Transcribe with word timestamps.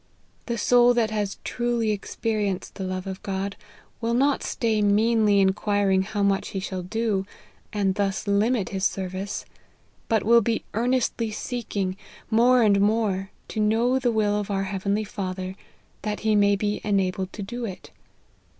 The 0.47 0.57
soul 0.57 0.95
that 0.95 1.11
has 1.11 1.37
truly 1.43 1.91
experienced 1.91 2.73
the 2.73 2.83
love 2.83 3.05
of 3.05 3.21
God, 3.21 3.55
will 4.01 4.15
not 4.15 4.41
stay 4.41 4.81
meanly 4.81 5.39
inquiring 5.39 6.01
how 6.01 6.23
much 6.23 6.47
he 6.47 6.59
shall 6.59 6.81
do, 6.81 7.27
and 7.71 7.93
thus 7.93 8.25
limit 8.25 8.69
his 8.69 8.83
service; 8.83 9.45
but 10.09 10.23
will 10.23 10.41
be 10.41 10.63
earnestly 10.73 11.29
seeking, 11.29 11.97
more 12.31 12.63
and 12.63 12.81
more, 12.81 13.29
to 13.49 13.59
know 13.59 13.99
the 13.99 14.11
will 14.11 14.39
of 14.39 14.49
our 14.49 14.63
heavenly 14.63 15.03
Father, 15.03 15.53
that 16.01 16.21
he 16.21 16.35
may 16.35 16.55
be 16.55 16.81
enabled 16.83 17.31
to 17.33 17.43
do 17.43 17.63
it. 17.65 17.91